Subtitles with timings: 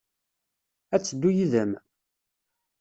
[0.95, 1.71] Ad teddu yid-m?